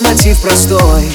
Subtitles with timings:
[0.00, 1.08] мотив простой.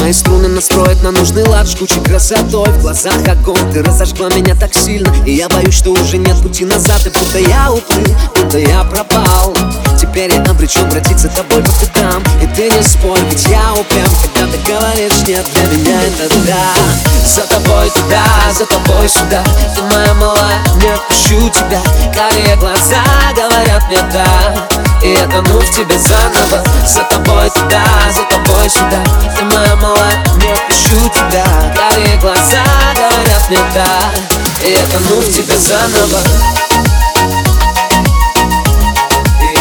[0.00, 2.68] Мои струны настроят на нужный лад Жгучей красотой.
[2.68, 5.10] В глазах огонь Ты разожгла меня так сильно.
[5.24, 9.56] И я боюсь, что уже нет пути назад И будто я уплыл, будто я пропал.
[9.98, 12.22] Теперь я обречен обратиться тобой по пятам.
[12.42, 16.74] И ты не спорь, ведь я упрям Когда ты говоришь нет, для меня это да
[17.24, 18.24] За тобой туда,
[18.58, 19.42] за тобой сюда.
[19.74, 21.80] Ты моя малая, не отпущу тебя.
[22.12, 23.02] Карие глаза
[23.34, 24.71] говорят мне да
[25.22, 26.64] я тону в тебе заново.
[26.86, 29.02] За тобой туда, за тобой сюда.
[29.36, 31.44] Ты моя малая, не отпущу тебя.
[31.76, 32.64] Карие глаза
[32.96, 33.58] говорят мне
[34.64, 36.18] И я тону в тебе заново.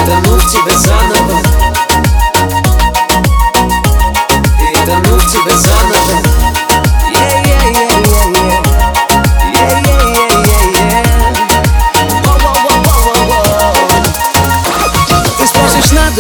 [0.06, 1.40] Тону в тебе заново.
[4.59, 6.00] И тону в тебе заново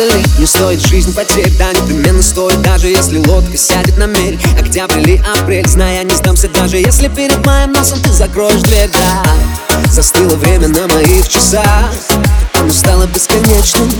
[0.05, 4.39] ли не стоит жизнь потерь Да, непременно стоит, даже если лодка сядет на мель.
[4.59, 9.23] Октябрь или апрель, зная, не сдамся Даже если перед моим носом ты закроешь дверь, да.
[9.91, 11.91] Застыло время на моих часах
[12.59, 13.91] Оно стало бесконечным.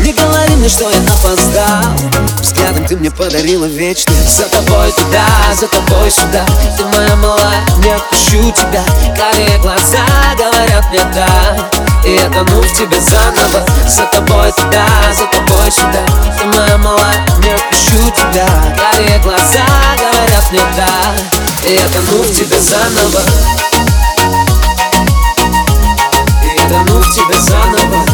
[0.00, 1.94] Не говори мне, что я опоздал.
[2.40, 4.36] Взглядом ты мне подарила вечность.
[4.36, 5.26] За тобой туда,
[5.58, 6.44] за тобой сюда.
[6.76, 8.84] Ты моя малая, не отпущу тебя.
[9.16, 10.04] Карие глаза
[10.36, 11.73] говорят мне да
[12.04, 13.64] И я тону в тебе заново.
[13.88, 16.04] За тобой туда, за тобой сюда.
[16.38, 18.46] Ты моя малая, не отпущу тебя.
[18.76, 19.64] Карие глаза
[19.98, 23.20] говорят мне да И я тону в тебе заново.
[26.68, 28.13] Тону в тебе заново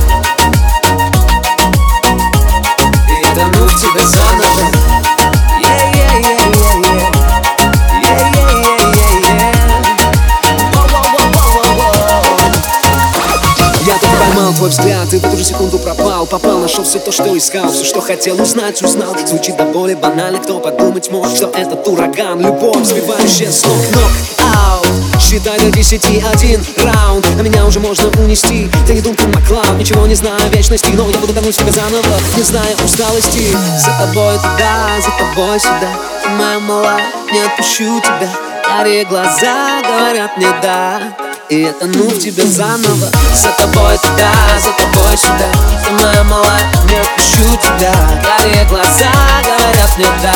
[14.70, 18.00] взгляд и в эту же секунду пропал Попал, нашел все то, что искал Все, что
[18.00, 19.16] хотел узнать, узнал.
[19.26, 23.76] Звучит до боли банально, кто подумать мог Что этот ураган, любовь, сбивающая с ног.
[23.92, 24.10] Ног,
[24.54, 24.82] ау
[25.20, 28.68] Считай до десяти один раунд А меня уже можно унести.
[28.86, 32.18] Ты не думай, Маклауд Ничего не знаю о вечности Но я буду тонуть тебя заново
[32.36, 33.50] Не зная усталости.
[33.78, 38.30] За тобой туда, за тобой сюда моя малая, не отпущу тебя.
[38.64, 41.19] Карие глаза говорят мне да
[41.50, 43.10] и я тону в тебе заново.
[43.34, 45.50] За тобой туда, за тобой сюда.
[45.84, 47.92] Ты моя малая, не отпущу тебя.
[48.22, 49.10] Карие глаза
[49.42, 50.32] говорят мне да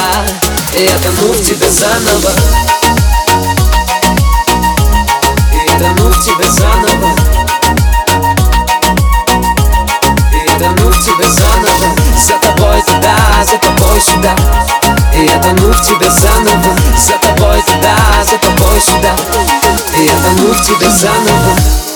[0.77, 2.31] И я тону в тебе заново.
[5.53, 7.11] И тону в тебе заново.
[10.33, 11.95] И тону в тебе заново.
[12.19, 14.35] За тобой туда, за тобой сюда.
[15.15, 16.77] И я тону в тебе заново.
[16.99, 19.54] За тобой туда, за тобой сюда
[20.05, 21.94] я тону в тебе заново